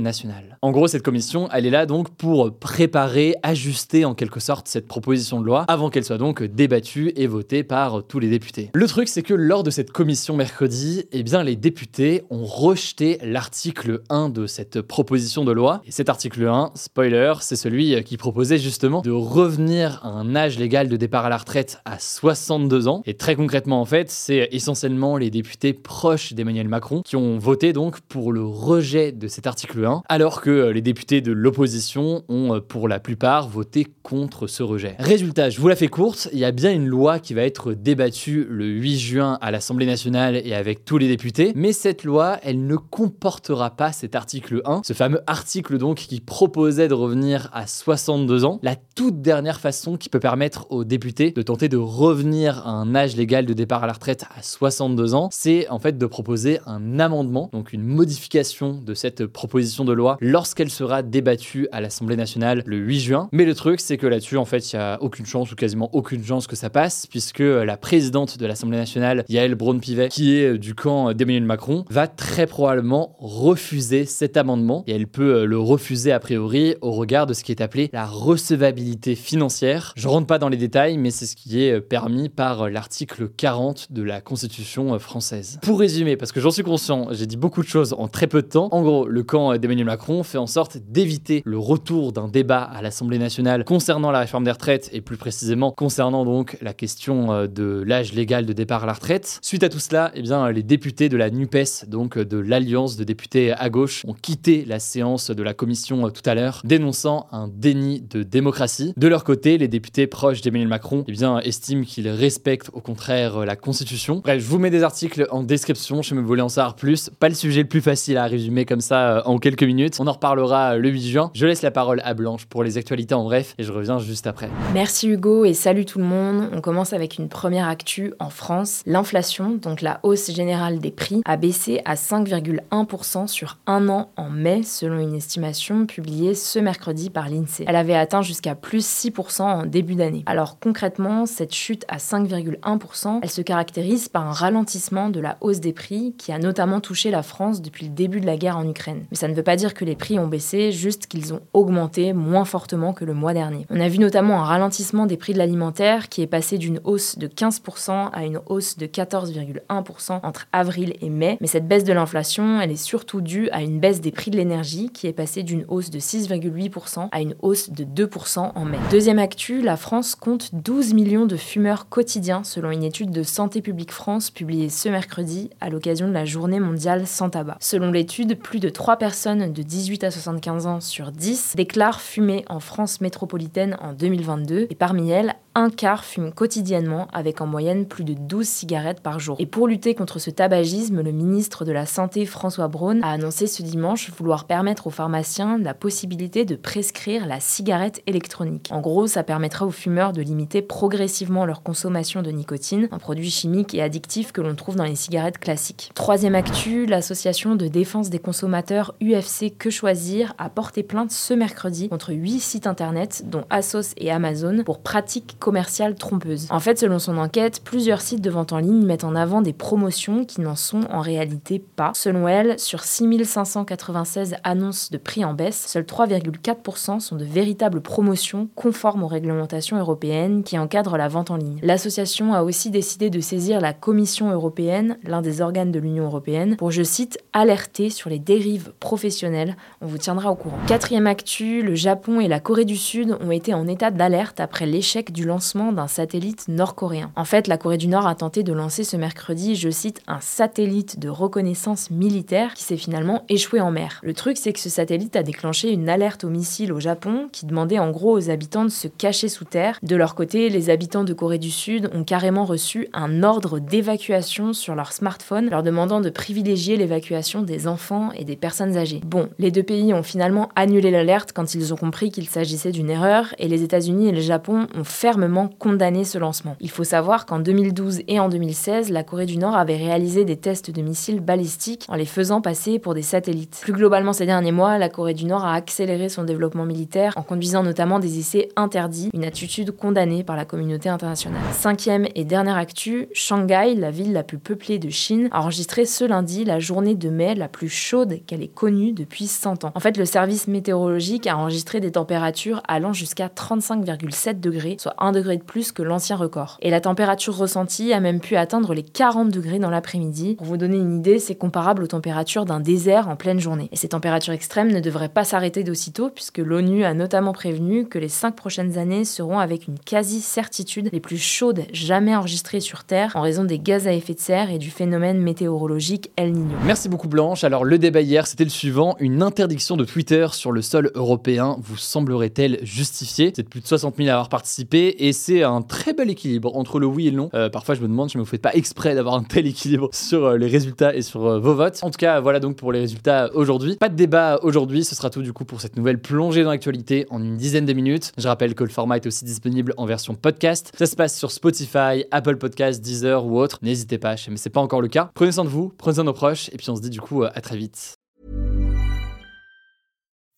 En 0.62 0.72
gros, 0.72 0.88
cette 0.88 1.04
commission, 1.04 1.48
elle 1.54 1.66
est 1.66 1.70
là 1.70 1.86
donc 1.86 2.10
pour 2.10 2.58
préparer, 2.58 3.36
ajuster 3.44 4.06
en 4.06 4.14
quelque 4.14 4.40
sorte 4.40 4.68
cette 4.68 4.88
proposition 4.88 5.40
de 5.40 5.46
loi 5.46 5.66
avant 5.68 5.90
qu'elle 5.90 6.04
soit 6.04 6.18
donc 6.18 6.44
débattue 6.44 7.14
et 7.16 7.28
votée 7.28 7.64
par 7.64 8.04
tous 8.06 8.20
les 8.20 8.30
députés. 8.30 8.70
Le 8.74 8.88
truc, 8.88 9.08
c'est 9.08 9.24
que 9.24 9.34
lors 9.34 9.64
de 9.64 9.70
cette 9.70 9.92
commission 9.92 10.36
mercredi, 10.36 11.06
eh 11.12 11.24
bien, 11.24 11.44
les 11.44 11.56
députés 11.56 12.24
ont 12.30 12.46
rejeté 12.46 13.20
l'article 13.24 14.02
1 14.10 14.30
de 14.30 14.48
cette 14.48 14.82
proposition 14.82 15.46
de 15.46 15.52
loi. 15.52 15.82
Et 15.86 15.92
cet 15.92 16.10
article 16.10 16.46
1, 16.46 16.72
spoiler, 16.76 17.34
c'est 17.42 17.56
celui 17.56 18.04
qui 18.04 18.18
proposait 18.18 18.58
justement 18.58 19.02
de 19.02 19.12
revenir 19.12 20.02
à 20.04 20.10
un 20.10 20.36
âge 20.36 20.60
légal 20.60 20.90
de 20.90 20.98
départ 20.98 21.26
à 21.26 21.30
la 21.30 21.38
retraite 21.38 21.80
à 21.86 22.00
62 22.00 22.88
ans. 22.88 23.02
Et 23.06 23.14
très 23.14 23.36
concrètement, 23.36 23.82
en 23.82 23.86
fait, 23.86 24.10
c'est 24.10 24.50
essentiellement 24.52 25.18
les 25.18 25.30
députés 25.30 25.74
proches 25.74 26.34
d'Emmanuel 26.34 26.68
Macron 26.68 27.02
qui 27.04 27.16
ont 27.16 27.38
voté 27.38 27.74
donc 27.74 28.00
pour 28.02 28.32
le 28.32 28.44
rejet 28.44 29.12
de 29.12 29.28
cet 29.28 29.48
article 29.48 29.86
1, 29.86 30.04
alors 30.10 30.29
que 30.30 30.70
les 30.70 30.82
députés 30.82 31.22
de 31.22 31.32
l'opposition 31.32 32.24
ont 32.30 32.62
pour 32.62 32.88
la 32.88 33.00
plupart 33.00 33.50
voté 33.50 33.88
contre 34.04 34.48
ce 34.48 34.64
rejet. 34.64 34.96
Résultat, 35.00 35.50
je 35.50 35.60
vous 35.60 35.68
la 35.68 35.76
fais 35.76 35.88
courte, 35.88 36.30
il 36.34 36.40
y 36.40 36.46
a 36.46 36.52
bien 36.52 36.72
une 36.72 36.88
loi 36.88 37.20
qui 37.20 37.34
va 37.34 37.44
être 37.44 37.74
débattue 37.74 38.48
le 38.50 38.66
8 38.66 38.98
juin 38.98 39.38
à 39.42 39.52
l'Assemblée 39.52 39.86
nationale 39.86 40.42
et 40.44 40.54
avec 40.54 40.86
tous 40.86 40.98
les 40.98 41.08
députés, 41.08 41.52
mais 41.56 41.74
cette 41.74 42.04
loi, 42.04 42.40
elle 42.44 42.66
ne 42.66 42.76
comportera 42.76 43.72
pas 43.72 43.92
cet 43.92 44.16
article 44.16 44.62
1, 44.66 44.82
ce 44.86 44.94
fameux 44.94 45.22
article 45.28 45.78
donc 45.78 45.98
qui 45.98 46.20
proposait 46.22 46.88
de 46.88 46.94
revenir 46.94 47.50
à 47.54 47.68
62 47.68 48.46
ans, 48.46 48.60
la 48.64 48.76
toute 48.76 49.22
dernière 49.22 49.60
façon 49.60 49.98
qui 49.98 50.10
peut 50.10 50.20
permettre 50.20 50.68
aux 50.72 50.84
députés 50.84 51.32
de 51.32 51.42
tenter 51.42 51.70
de 51.70 51.78
revenir 51.78 52.68
à 52.68 52.72
un 52.72 52.96
âge 52.96 53.16
légal 53.16 53.46
de 53.46 53.54
départ 53.54 53.84
à 53.84 53.88
la 53.88 53.94
retraite 53.94 54.26
à 54.36 54.42
62 54.42 55.14
ans, 55.14 55.30
c'est 55.32 55.68
en 55.70 55.80
fait 55.80 55.98
de 55.98 56.06
proposer 56.06 56.60
un 56.66 57.00
amendement, 57.00 57.50
donc 57.54 57.74
une 57.74 57.84
modification 57.84 58.82
de 58.82 58.94
cette 58.94 59.26
proposition 59.26 59.86
de 59.86 59.94
loi 59.94 60.09
lorsqu'elle 60.22 60.70
sera 60.70 61.02
débattue 61.02 61.68
à 61.72 61.82
l'Assemblée 61.82 62.16
nationale 62.16 62.64
le 62.66 62.78
8 62.78 63.00
juin. 63.00 63.30
Mais 63.32 63.46
le 63.46 63.56
truc, 63.56 63.80
c'est 63.80 63.98
que 63.98 64.08
là-dessus, 64.08 64.38
en 64.38 64.46
fait, 64.46 64.72
il 64.72 64.76
n'y 64.76 64.82
a 64.82 65.02
aucune 65.02 65.26
chance 65.26 65.52
ou 65.52 65.56
quasiment 65.56 65.90
aucune 65.94 66.24
chance 66.24 66.48
que 66.48 66.56
ça 66.56 66.70
passe, 66.70 67.08
puisque 67.08 67.40
la 67.40 67.78
présidente 67.78 68.38
de 68.38 68.46
l'Assemblée 68.46 68.78
nationale, 68.78 69.24
Yael 69.30 69.56
Braun-Pivet, 69.56 70.10
qui 70.10 70.36
est 70.36 70.58
du 70.58 70.76
camp 70.76 71.14
d'Emmanuel 71.14 71.44
Macron, 71.44 71.86
va 71.90 72.08
très 72.08 72.48
probablement 72.48 73.16
refuser 73.20 74.06
cet 74.06 74.38
amendement, 74.38 74.84
et 74.88 74.94
elle 74.94 75.08
peut 75.08 75.46
le 75.46 75.60
refuser 75.60 76.12
a 76.12 76.20
priori 76.20 76.76
au 76.82 76.92
regard 76.92 77.26
de 77.26 77.34
ce 77.34 77.44
qui 77.44 77.52
est 77.52 77.62
appelé 77.62 77.90
la 77.94 78.06
recevabilité 78.06 79.16
financière. 79.16 79.94
Je 79.96 80.08
rentre 80.08 80.28
pas 80.28 80.40
dans 80.40 80.50
les 80.50 80.58
détails, 80.58 80.98
mais 80.98 81.12
c'est 81.12 81.26
ce 81.26 81.36
qui 81.36 81.62
est 81.62 81.82
permis 81.82 82.30
par 82.30 82.70
l'article 82.70 83.30
40 83.30 83.92
de 83.92 84.04
la 84.04 84.22
Constitution 84.22 84.98
française. 85.00 85.60
Pour 85.62 85.80
résumer, 85.80 86.18
parce 86.18 86.32
que 86.32 86.40
j'en 86.40 86.52
suis 86.52 86.64
conscient, 86.64 87.08
j'ai 87.12 87.26
dit 87.26 87.38
beaucoup 87.38 87.62
de 87.62 87.68
choses 87.68 87.94
en 87.98 88.08
très 88.08 88.28
peu 88.28 88.42
de 88.42 88.48
temps. 88.48 88.70
En 88.72 88.82
gros, 88.82 89.08
le 89.08 89.24
camp 89.24 89.58
d'Emmanuel 89.58 89.86
Macron 89.86 89.99
fait 90.24 90.38
en 90.38 90.48
sorte 90.48 90.78
d'éviter 90.78 91.44
le 91.46 91.58
retour 91.58 92.12
d'un 92.12 92.28
débat 92.28 92.64
à 92.64 92.82
l'Assemblée 92.82 93.20
nationale 93.20 93.64
concernant 93.64 94.12
la 94.12 94.20
réforme 94.20 94.44
des 94.44 94.52
retraites 94.52 94.90
et 94.94 95.02
plus 95.02 95.18
précisément 95.18 95.72
concernant 95.72 96.26
donc 96.26 96.58
la 96.62 96.74
question 96.74 97.32
euh, 97.32 97.48
de 97.48 97.84
l'âge 97.86 98.14
légal 98.14 98.46
de 98.46 98.54
départ 98.54 98.84
à 98.84 98.88
la 98.88 98.94
retraite. 98.94 99.40
Suite 99.42 99.64
à 99.64 99.70
tout 99.70 99.80
cela, 99.80 100.12
eh 100.16 100.22
bien, 100.22 100.52
les 100.52 100.64
députés 100.64 101.10
de 101.10 101.18
la 101.18 101.30
NUPES, 101.30 101.88
donc 101.88 102.18
de 102.18 102.38
l'Alliance 102.38 102.98
de 102.98 103.04
députés 103.04 103.52
à 103.52 103.70
gauche, 103.70 104.04
ont 104.08 104.14
quitté 104.14 104.66
la 104.66 104.80
séance 104.80 105.32
de 105.32 105.44
la 105.44 105.54
commission 105.54 106.08
euh, 106.08 106.10
tout 106.10 106.28
à 106.28 106.36
l'heure, 106.36 106.62
dénonçant 106.64 107.28
un 107.32 107.48
déni 107.48 108.02
de 108.02 108.24
démocratie. 108.24 108.94
De 108.98 109.08
leur 109.08 109.24
côté, 109.24 109.58
les 109.58 109.68
députés 109.68 110.08
proches 110.08 110.42
d'Emmanuel 110.42 110.68
Macron 110.68 111.04
eh 111.08 111.12
bien, 111.12 111.40
estiment 111.40 111.84
qu'ils 111.84 112.10
respectent 112.10 112.70
au 112.74 112.82
contraire 112.82 113.38
euh, 113.38 113.46
la 113.46 113.56
Constitution. 113.56 114.22
Bref, 114.24 114.42
je 114.42 114.48
vous 114.48 114.60
mets 114.60 114.70
des 114.70 114.84
articles 114.84 115.28
en 115.32 115.44
description, 115.44 116.02
je 116.02 116.16
me 116.16 116.22
voulais 116.22 116.42
en 116.42 116.50
savoir 116.50 116.76
plus. 116.76 117.10
Pas 117.20 117.30
le 117.30 117.36
sujet 117.36 117.62
le 117.62 117.68
plus 117.68 117.82
facile 117.82 118.18
à 118.18 118.26
résumer 118.26 118.66
comme 118.66 118.82
ça 118.82 119.24
en 119.26 119.38
quelques 119.38 119.64
minutes. 119.64 119.89
On 120.00 120.08
en 120.08 120.12
reparlera 120.12 120.78
le 120.78 120.90
8 120.90 121.10
juin. 121.10 121.32
Je 121.34 121.46
laisse 121.46 121.62
la 121.62 121.72
parole 121.72 122.02
à 122.04 122.14
Blanche 122.14 122.46
pour 122.46 122.64
les 122.64 122.78
actualités 122.78 123.16
en 123.16 123.24
bref 123.24 123.56
et 123.58 123.64
je 123.64 123.72
reviens 123.72 124.00
juste 124.00 124.28
après. 124.28 124.50
Merci 124.74 125.08
Hugo 125.08 125.46
et 125.46 125.54
salut 125.54 125.86
tout 125.86 126.00
le 126.00 126.06
monde. 126.06 126.50
On 126.54 126.62
commence 126.62 126.94
avec 126.94 127.18
une 127.18 127.30
première 127.30 127.68
actu 127.68 128.14
en 128.20 128.30
France. 128.30 128.84
L'inflation, 128.86 129.52
donc 129.52 129.82
la 129.82 130.00
hausse 130.04 130.32
générale 130.32 130.80
des 130.80 130.92
prix, 130.92 131.22
a 131.26 131.38
baissé 131.38 131.82
à 131.86 131.96
5,1% 131.96 133.28
sur 133.28 133.58
un 133.66 133.90
an 133.90 134.10
en 134.18 134.30
mai, 134.30 134.64
selon 134.64 135.00
une 135.00 135.16
estimation 135.16 135.86
publiée 135.86 136.36
ce 136.36 136.60
mercredi 136.60 137.10
par 137.10 137.30
l'INSEE. 137.30 137.66
Elle 137.68 137.76
avait 137.76 137.96
atteint 137.96 138.22
jusqu'à 138.22 138.56
plus 138.56 138.86
6% 138.86 139.42
en 139.42 139.66
début 139.66 139.96
d'année. 139.96 140.24
Alors 140.26 140.60
concrètement, 140.60 141.26
cette 141.26 141.54
chute 141.54 141.86
à 141.88 141.98
5,1%, 141.98 143.20
elle 143.22 143.30
se 143.30 143.42
caractérise 143.42 144.10
par 144.10 144.28
un 144.28 144.32
ralentissement 144.32 145.10
de 145.10 145.20
la 145.20 145.38
hausse 145.42 145.60
des 145.60 145.74
prix 145.74 146.14
qui 146.18 146.32
a 146.32 146.40
notamment 146.40 146.82
touché 146.82 147.12
la 147.12 147.24
France 147.24 147.62
depuis 147.62 147.86
le 147.86 147.92
début 147.92 148.22
de 148.22 148.26
la 148.26 148.38
guerre 148.38 148.58
en 148.58 148.68
Ukraine. 148.68 149.06
Mais 149.12 149.18
ça 149.18 149.28
ne 149.28 149.34
veut 149.34 149.44
pas 149.44 149.56
dire 149.56 149.74
que 149.74 149.79
les 149.86 149.96
prix 149.96 150.20
ont 150.20 150.28
baissé, 150.28 150.72
juste 150.72 151.08
qu'ils 151.08 151.34
ont 151.34 151.42
augmenté 151.54 152.14
moins 152.14 152.46
fortement 152.46 152.94
que 152.94 153.06
le 153.06 153.14
mois 153.14 153.34
dernier. 153.34 153.66
On 153.70 153.80
a 153.80 153.88
vu 153.88 154.00
notamment 154.00 154.42
un 154.42 154.46
ralentissement 154.46 155.06
des 155.06 155.18
prix 155.18 155.34
de 155.34 155.38
l'alimentaire 155.38 156.10
qui 156.10 156.22
est 156.22 156.28
passé 156.28 156.58
d'une 156.58 156.80
hausse 156.84 157.18
de 157.18 157.28
15% 157.28 158.10
à 158.12 158.26
une 158.26 158.40
hausse 158.48 158.78
de 158.78 158.86
14,1% 158.86 160.20
entre 160.24 160.48
avril 160.52 160.94
et 161.02 161.10
mai. 161.10 161.38
Mais 161.42 161.48
cette 161.48 161.68
baisse 161.68 161.84
de 161.84 161.94
l'inflation, 161.94 162.62
elle 162.62 162.72
est 162.72 162.76
surtout 162.76 163.22
due 163.22 163.50
à 163.50 163.62
une 163.62 163.80
baisse 163.80 164.02
des 164.02 164.12
prix 164.12 164.32
de 164.32 164.38
l'énergie 164.38 164.90
qui 164.90 165.08
est 165.08 165.14
passée 165.14 165.44
d'une 165.44 165.66
hausse 165.68 165.90
de 165.90 166.00
6,8% 166.00 167.10
à 167.12 167.22
une 167.22 167.36
hausse 167.42 167.70
de 167.70 167.84
2% 167.84 168.52
en 168.56 168.66
mai. 168.66 168.78
Deuxième 168.92 169.20
actu, 169.20 169.62
la 169.62 169.78
France 169.78 170.16
compte 170.16 170.50
12 170.54 170.94
millions 170.94 171.26
de 171.26 171.36
fumeurs 171.36 171.90
quotidiens 171.90 172.44
selon 172.44 172.72
une 172.72 172.84
étude 172.84 173.12
de 173.12 173.24
Santé 173.24 173.62
publique 173.62 173.92
France 173.92 174.30
publiée 174.30 174.70
ce 174.70 174.90
mercredi 174.90 175.50
à 175.62 175.70
l'occasion 175.70 176.08
de 176.08 176.14
la 176.14 176.26
journée 176.26 176.60
mondiale 176.60 177.08
sans 177.08 177.30
tabac. 177.30 177.58
Selon 177.60 177.92
l'étude, 177.92 178.38
plus 178.38 178.60
de 178.60 178.70
3 178.70 178.98
personnes 178.98 179.52
de 179.52 179.64
18 179.70 180.04
à 180.04 180.10
75 180.10 180.66
ans 180.66 180.82
sur 180.82 181.12
10 181.12 181.54
déclarent 181.56 182.02
fumer 182.02 182.44
en 182.50 182.60
France 182.60 183.02
métropolitaine 183.02 183.78
en 183.80 183.94
2022 183.94 184.66
et 184.68 184.74
parmi 184.74 185.12
elles, 185.12 185.36
un 185.54 185.70
quart 185.70 186.06
fume 186.06 186.32
quotidiennement 186.32 187.08
avec 187.14 187.40
en 187.40 187.46
moyenne 187.46 187.86
plus 187.86 188.04
de 188.04 188.16
12 188.16 188.48
cigarettes 188.48 189.02
par 189.02 189.20
jour. 189.20 189.36
Et 189.40 189.46
pour 189.46 189.68
lutter 189.68 189.94
contre 189.94 190.18
ce 190.18 190.32
tabagisme, 190.32 191.02
le 191.02 191.12
ministre 191.12 191.66
de 191.66 191.72
la 191.72 191.86
Santé 191.86 192.26
François 192.26 192.68
Braun 192.68 193.02
a 193.04 193.12
annoncé 193.12 193.46
ce 193.46 193.62
dimanche 193.62 194.10
vouloir 194.18 194.46
permettre 194.46 194.88
aux 194.88 194.92
pharmaciens 194.92 195.60
la 195.60 195.76
possibilité 195.76 196.46
de 196.46 196.56
prescrire 196.56 197.28
la 197.28 197.40
cigarette 197.40 198.02
électronique. 198.08 198.70
En 198.72 198.82
gros, 198.82 199.06
ça 199.06 199.22
permettra 199.22 199.68
aux 199.68 199.72
fumeurs 199.72 200.14
de 200.14 200.24
limiter 200.24 200.64
progressivement 200.64 201.46
leur 201.46 201.62
consommation 201.62 202.24
de 202.24 202.32
nicotine, 202.32 202.88
un 202.92 202.98
produit 202.98 203.30
chimique 203.30 203.76
et 203.76 203.84
addictif 203.84 204.32
que 204.32 204.42
l'on 204.42 204.56
trouve 204.56 204.78
dans 204.78 204.84
les 204.84 204.96
cigarettes 204.96 205.38
classiques. 205.38 205.92
Troisième 205.94 206.36
actu, 206.36 206.88
l'association 206.88 207.56
de 207.56 207.68
défense 207.68 208.10
des 208.10 208.20
consommateurs 208.20 208.96
UFC 209.00 209.59
Que 209.60 209.70
Choisir 209.70 210.34
a 210.38 210.50
porté 210.50 210.84
plainte 210.84 211.12
ce 211.12 211.34
mercredi 211.34 211.90
contre 211.90 212.14
8 212.14 212.40
sites 212.40 212.66
internet, 212.66 213.24
dont 213.26 213.44
Asos 213.50 213.94
et 213.98 214.10
Amazon, 214.10 214.64
pour 214.64 214.80
pratiques 214.80 215.36
commerciales 215.38 215.96
trompeuses. 215.96 216.48
En 216.50 216.62
fait, 216.62 216.80
selon 216.80 216.98
son 216.98 217.18
enquête, 217.18 217.62
plusieurs 217.62 218.00
sites 218.00 218.22
de 218.22 218.30
vente 218.30 218.54
en 218.54 218.60
ligne 218.60 218.86
mettent 218.86 219.04
en 219.04 219.16
avant 219.16 219.42
des 219.42 219.52
promotions 219.52 220.24
qui 220.24 220.40
n'en 220.40 220.56
sont 220.56 220.84
en 220.90 221.02
réalité 221.02 221.60
pas. 221.60 221.92
Selon 221.94 222.30
elle, 222.30 222.58
sur 222.58 222.86
6596 222.86 224.38
annonces 224.46 224.92
de 224.92 224.98
prix 224.98 225.26
en 225.26 225.34
baisse, 225.34 225.66
seuls 225.68 225.84
3,4% 225.84 227.02
sont 227.02 227.18
de 227.18 227.26
véritables 227.26 227.82
promotions 227.82 228.48
conformes 228.56 229.04
aux 229.04 229.08
réglementations 229.08 229.78
européennes 229.78 230.44
qui 230.44 230.58
encadrent 230.58 230.96
la 230.96 231.10
vente 231.10 231.32
en 231.32 231.36
ligne. 231.36 231.60
L'association 231.64 232.34
a 232.34 232.44
aussi 232.44 232.70
décidé 232.70 233.10
de 233.10 233.20
saisir 233.20 233.60
la 233.60 233.74
Commission 233.74 234.32
européenne, 234.32 234.98
l'un 235.04 235.22
des 235.22 235.42
organes 235.42 235.74
de 235.74 235.80
l'Union 235.80 236.06
européenne, 236.06 236.56
pour, 236.56 236.72
je 236.72 236.84
cite, 236.84 237.20
alerter 237.34 237.90
sur 237.90 238.10
les 238.10 238.20
dérives 238.20 238.72
professionnelles. 238.80 239.49
On 239.82 239.88
vous 239.88 239.98
tiendra 239.98 240.32
au 240.32 240.36
courant. 240.36 240.58
Quatrième 240.68 241.08
actu, 241.08 241.62
le 241.62 241.76
Japon 241.76 242.20
et 242.20 242.28
la 242.28 242.40
Corée 242.40 242.66
du 242.66 242.78
Sud 242.78 243.18
ont 243.22 243.32
été 243.32 243.54
en 243.54 243.68
état 243.68 243.92
d'alerte 243.92 244.40
après 244.40 244.66
l'échec 244.66 245.12
du 245.12 245.26
lancement 245.26 245.72
d'un 245.72 245.88
satellite 245.88 246.48
nord-coréen. 246.48 247.12
En 247.16 247.26
fait, 247.26 247.48
la 247.48 247.58
Corée 247.58 247.78
du 247.78 247.88
Nord 247.88 248.08
a 248.08 248.16
tenté 248.16 248.44
de 248.44 248.54
lancer 248.54 248.84
ce 248.84 248.98
mercredi, 248.98 249.56
je 249.56 249.70
cite, 249.70 250.02
un 250.08 250.20
satellite 250.20 251.00
de 251.00 251.10
reconnaissance 251.10 251.92
militaire 251.92 252.54
qui 252.54 252.64
s'est 252.64 252.78
finalement 252.78 253.24
échoué 253.30 253.62
en 253.62 253.72
mer. 253.72 254.00
Le 254.04 254.14
truc, 254.14 254.38
c'est 254.38 254.54
que 254.54 254.60
ce 254.60 254.70
satellite 254.70 255.16
a 255.16 255.24
déclenché 255.24 255.72
une 255.72 255.90
alerte 255.90 256.24
au 256.24 256.30
missile 256.30 256.74
au 256.74 256.80
Japon 256.80 257.30
qui 257.32 257.46
demandait 257.46 257.80
en 257.80 257.92
gros 257.92 258.18
aux 258.18 258.30
habitants 258.30 258.66
de 258.66 258.70
se 258.70 258.88
cacher 258.88 259.30
sous 259.30 259.46
terre. 259.46 259.80
De 259.84 259.96
leur 259.96 260.16
côté, 260.16 260.50
les 260.50 260.70
habitants 260.70 261.04
de 261.04 261.14
Corée 261.14 261.38
du 261.38 261.52
Sud 261.52 261.90
ont 261.94 262.04
carrément 262.04 262.46
reçu 262.46 262.88
un 262.94 263.24
ordre 263.24 263.60
d'évacuation 263.60 264.54
sur 264.54 264.76
leur 264.76 264.94
smartphone, 264.94 265.50
leur 265.50 265.64
demandant 265.64 266.02
de 266.02 266.10
privilégier 266.10 266.78
l'évacuation 266.78 267.42
des 267.42 267.68
enfants 267.68 268.12
et 268.16 268.26
des 268.26 268.36
personnes 268.36 268.78
âgées. 268.78 269.02
Bon, 269.06 269.30
les 269.40 269.52
deux 269.52 269.64
pays 269.64 269.94
ont 269.94 270.04
finalement 270.04 270.50
annulé 270.58 270.92
l'alerte 270.92 271.32
quand 271.34 271.56
ils 271.56 271.74
ont 271.74 271.78
compris 271.78 272.12
qu'il 272.12 272.28
s'agissait 272.28 272.72
d'une 272.72 272.90
erreur, 272.90 273.34
et 273.40 273.48
les 273.48 273.64
États-Unis 273.64 274.10
et 274.10 274.12
le 274.12 274.20
Japon 274.20 274.68
ont 274.78 274.84
fermé 274.84 275.30
condamné 275.60 276.04
ce 276.04 276.18
lancement. 276.18 276.56
Il 276.60 276.70
faut 276.70 276.84
savoir 276.84 277.26
qu'en 277.26 277.40
2012 277.40 278.02
et 278.08 278.20
en 278.20 278.28
2016, 278.28 278.90
la 278.90 279.04
Corée 279.04 279.26
du 279.26 279.38
Nord 279.38 279.56
avait 279.56 279.78
réalisé 279.78 280.26
des 280.26 280.38
tests 280.38 280.72
de 280.72 280.82
missiles 280.82 281.20
balistiques 281.20 281.86
en 281.88 281.96
les 281.96 282.06
faisant 282.06 282.42
passer 282.42 282.80
pour 282.80 282.94
des 282.94 283.02
satellites. 283.02 283.60
Plus 283.62 283.74
globalement 283.74 284.12
ces 284.12 284.26
derniers 284.26 284.52
mois, 284.52 284.78
la 284.78 284.90
Corée 284.90 285.14
du 285.14 285.26
Nord 285.26 285.46
a 285.46 285.54
accéléré 285.54 286.10
son 286.10 286.24
développement 286.24 286.66
militaire 286.66 287.14
en 287.16 287.22
conduisant 287.22 287.64
notamment 287.64 288.00
des 288.00 288.20
essais 288.20 288.50
interdits, 288.56 289.10
une 289.14 289.24
attitude 289.24 289.72
condamnée 289.72 290.24
par 290.24 290.36
la 290.36 290.46
communauté 290.46 290.90
internationale. 290.90 291.42
Cinquième 291.54 292.08
et 292.16 292.26
dernière 292.26 292.58
actu, 292.58 293.08
Shanghai, 293.14 293.76
la 293.76 293.92
ville 293.92 294.14
la 294.14 294.24
plus 294.24 294.40
peuplée 294.40 294.80
de 294.80 294.90
Chine, 294.90 295.30
a 295.32 295.42
enregistré 295.42 295.86
ce 295.86 296.04
lundi 296.04 296.44
la 296.44 296.60
journée 296.60 296.96
de 296.96 297.10
mai 297.10 297.36
la 297.36 297.48
plus 297.48 297.70
chaude 297.70 298.20
qu'elle 298.26 298.44
ait 298.44 298.48
connue 298.48 298.92
depuis 298.94 299.29
100 299.30 299.66
ans. 299.66 299.72
En 299.76 299.80
fait, 299.80 299.98
le 299.98 300.06
service 300.06 300.48
météorologique 300.48 301.28
a 301.28 301.38
enregistré 301.38 301.80
des 301.80 301.92
températures 301.92 302.62
allant 302.68 302.94
jusqu'à 302.94 303.28
35,7 303.28 304.40
degrés, 304.40 304.78
soit 304.80 304.96
1 304.98 305.12
degré 305.12 305.38
de 305.38 305.44
plus 305.44 305.72
que 305.72 305.84
l'ancien 305.84 306.16
record. 306.16 306.58
Et 306.62 306.70
la 306.70 306.82
température 306.82 307.36
ressentie 307.36 307.94
a 307.94 308.00
même 308.00 308.20
pu 308.20 308.36
atteindre 308.36 308.74
les 308.74 308.84
40 308.84 309.30
degrés 309.30 309.60
dans 309.60 309.70
l'après-midi. 309.70 310.36
Pour 310.36 310.48
vous 310.48 310.58
donner 310.58 310.78
une 310.78 310.98
idée, 310.98 311.20
c'est 311.20 311.36
comparable 311.36 311.84
aux 311.84 311.88
températures 311.88 312.46
d'un 312.46 312.60
désert 312.60 313.08
en 313.08 313.16
pleine 313.16 313.40
journée. 313.40 313.70
Et 313.72 313.76
ces 313.76 313.90
températures 313.90 314.34
extrêmes 314.34 314.72
ne 314.72 314.80
devraient 314.80 315.10
pas 315.10 315.24
s'arrêter 315.24 315.64
d'aussitôt, 315.64 316.10
puisque 316.10 316.40
l'ONU 316.40 316.84
a 316.84 316.94
notamment 316.94 317.34
prévenu 317.34 317.88
que 317.88 318.00
les 318.00 318.10
5 318.10 318.36
prochaines 318.36 318.78
années 318.78 319.06
seront 319.06 319.40
avec 319.40 319.68
une 319.68 319.80
quasi-certitude 319.80 320.90
les 320.92 321.00
plus 321.00 321.18
chaudes 321.18 321.64
jamais 321.74 322.16
enregistrées 322.16 322.60
sur 322.60 322.84
Terre 322.84 323.12
en 323.16 323.22
raison 323.22 323.44
des 323.44 323.60
gaz 323.60 323.88
à 323.88 323.94
effet 323.94 324.14
de 324.14 324.20
serre 324.20 324.50
et 324.52 324.58
du 324.58 324.70
phénomène 324.70 325.20
météorologique 325.20 326.12
El 326.16 326.34
Niño. 326.34 326.58
Merci 326.66 326.90
beaucoup 326.90 327.08
Blanche. 327.08 327.44
Alors 327.44 327.66
le 327.66 327.78
débat 327.78 328.02
hier, 328.02 328.28
c'était 328.28 328.44
le 328.44 328.50
suivant. 328.50 328.96
Interdiction 329.22 329.78
de 329.78 329.86
Twitter 329.86 330.28
sur 330.32 330.52
le 330.52 330.62
sol 330.62 330.92
européen 330.94 331.58
vous 331.62 331.78
semblerait-elle 331.78 332.60
justifiée? 332.64 333.32
C'est 333.36 333.48
plus 333.48 333.62
de 333.62 333.68
60 333.68 333.98
000 333.98 334.10
à 334.10 334.14
avoir 334.14 334.30
participé 334.30 334.96
et 335.00 335.14
c'est 335.14 335.44
un 335.44 335.62
très 335.62 335.94
bel 335.94 336.10
équilibre 336.10 336.56
entre 336.56 336.80
le 336.80 336.86
oui 336.86 337.08
et 337.08 337.12
le 337.12 337.18
non. 337.18 337.30
Euh, 337.34 337.50
parfois, 337.50 337.76
je 337.76 337.82
me 337.82 337.88
demande 337.88 338.10
si 338.10 338.18
vous 338.18 338.24
ne 338.24 338.28
faites 338.28 338.42
pas 338.42 338.54
exprès 338.54 338.96
d'avoir 338.96 339.16
un 339.16 339.24
tel 339.24 339.48
équilibre 339.48 339.90
sur 339.94 340.26
euh, 340.26 340.38
les 340.38 340.48
résultats 340.48 340.96
et 340.96 341.02
sur 341.02 341.26
euh, 341.26 341.40
vos 341.40 341.56
votes. 341.56 341.80
En 341.82 341.90
tout 341.90 341.98
cas, 341.98 342.20
voilà 342.20 342.40
donc 342.40 342.56
pour 342.56 342.72
les 342.72 342.80
résultats 342.80 343.30
aujourd'hui. 343.34 343.76
Pas 343.78 343.90
de 343.90 343.96
débat 343.96 344.40
aujourd'hui, 344.44 344.84
ce 344.84 344.96
sera 344.96 345.10
tout 345.10 345.22
du 345.22 345.34
coup 345.34 345.46
pour 345.46 345.62
cette 345.62 345.78
nouvelle 345.78 346.00
plongée 346.00 346.44
dans 346.44 346.52
l'actualité 346.52 347.06
en 347.10 347.22
une 347.22 347.38
dizaine 347.38 347.66
de 347.66 347.74
minutes. 347.74 348.12
Je 348.18 348.28
rappelle 348.28 348.56
que 348.56 348.64
le 348.64 348.70
format 348.70 348.98
est 348.98 349.08
aussi 349.08 349.26
disponible 349.26 349.74
en 349.78 349.86
version 349.86 350.16
podcast. 350.16 350.72
Ça 350.78 350.86
se 350.86 350.96
passe 350.96 351.18
sur 351.18 351.32
Spotify, 351.32 352.06
Apple 352.12 352.38
Podcasts, 352.38 352.82
Deezer 352.82 353.26
ou 353.26 353.40
autre. 353.40 353.60
N'hésitez 353.62 353.98
pas, 353.98 354.16
mais 354.30 354.38
c'est 354.38 354.50
pas 354.50 354.62
encore 354.62 354.82
le 354.82 354.88
cas. 354.88 355.12
Prenez 355.14 355.32
soin 355.32 355.44
de 355.44 355.50
vous, 355.50 355.72
prenez 355.78 355.96
soin 355.96 356.04
de 356.04 356.10
nos 356.10 356.14
proches 356.14 356.50
et 356.50 356.58
puis 356.58 356.70
on 356.70 356.76
se 356.76 356.82
dit 356.82 356.90
du 356.90 357.02
coup 357.02 357.24
à 357.24 357.42
très 357.42 357.58
vite. 357.58 357.99